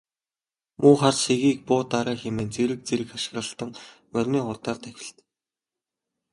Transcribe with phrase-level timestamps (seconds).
[0.81, 3.71] Муу хар сэгийг буудаарай хэмээн зэрэг зэрэг хашхиралдан
[4.11, 5.23] морины хурдаар давхилдана.